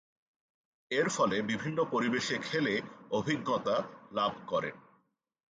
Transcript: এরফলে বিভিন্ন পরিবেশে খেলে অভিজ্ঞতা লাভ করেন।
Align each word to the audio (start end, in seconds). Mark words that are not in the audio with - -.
এরফলে 0.91 1.37
বিভিন্ন 1.41 1.79
পরিবেশে 1.91 2.35
খেলে 2.39 2.73
অভিজ্ঞতা 3.11 3.75
লাভ 4.11 4.33
করেন। 4.47 4.75